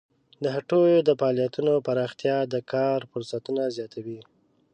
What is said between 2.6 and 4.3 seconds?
کار فرصتونه زیاتوي.